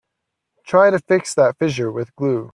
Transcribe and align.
Try 0.65 0.89
to 0.89 0.97
fix 0.97 1.35
that 1.35 1.59
fissure 1.59 1.91
with 1.91 2.15
glue. 2.15 2.49